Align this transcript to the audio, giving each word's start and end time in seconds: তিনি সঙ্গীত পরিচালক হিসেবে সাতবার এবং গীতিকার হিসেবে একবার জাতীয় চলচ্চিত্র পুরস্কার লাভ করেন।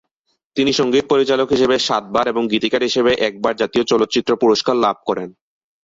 তিনি 0.55 0.71
সঙ্গীত 0.73 1.05
পরিচালক 1.09 1.47
হিসেবে 1.49 1.75
সাতবার 1.79 2.25
এবং 2.27 2.43
গীতিকার 2.51 2.81
হিসেবে 2.81 3.11
একবার 3.27 3.53
জাতীয় 3.55 3.83
চলচ্চিত্র 3.83 4.31
পুরস্কার 4.35 4.75
লাভ 4.77 4.97
করেন। 5.05 5.29